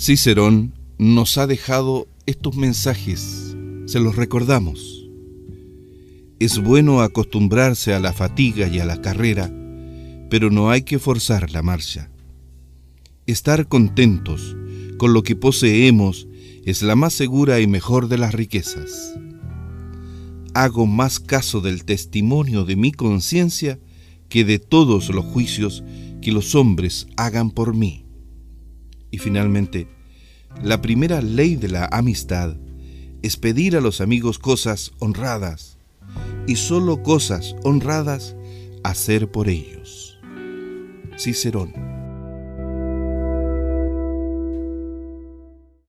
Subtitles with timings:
[0.00, 3.56] Cicerón nos ha dejado estos mensajes,
[3.86, 5.08] se los recordamos.
[6.38, 9.52] Es bueno acostumbrarse a la fatiga y a la carrera,
[10.30, 12.12] pero no hay que forzar la marcha.
[13.26, 14.56] Estar contentos
[14.98, 16.28] con lo que poseemos
[16.64, 19.14] es la más segura y mejor de las riquezas.
[20.54, 23.80] Hago más caso del testimonio de mi conciencia
[24.28, 25.82] que de todos los juicios
[26.22, 28.07] que los hombres hagan por mí.
[29.10, 29.88] Y finalmente,
[30.62, 32.56] la primera ley de la amistad
[33.22, 35.78] es pedir a los amigos cosas honradas
[36.46, 38.36] y solo cosas honradas
[38.84, 40.18] hacer por ellos.
[41.18, 41.87] Cicerón